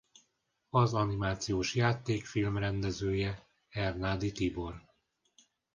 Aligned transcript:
Az 0.69 0.93
animációs 0.93 1.75
játékfilm 1.75 2.57
rendezője 2.57 3.47
Hernádi 3.69 4.31
Tibor. 4.31 4.83